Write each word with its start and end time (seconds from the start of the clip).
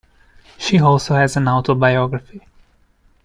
She 0.57 0.79
also 0.79 1.13
has 1.13 1.37
an 1.37 1.47
autobiography. 1.47 2.41